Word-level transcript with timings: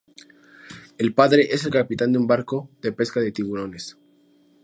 El 0.97 1.13
padre 1.13 1.53
es 1.53 1.63
el 1.63 1.71
capitán 1.71 2.11
de 2.11 2.17
un 2.17 2.25
barco 2.25 2.71
de 2.81 2.91
pesca 2.91 3.19
de 3.19 3.31
tiburones. 3.31 3.97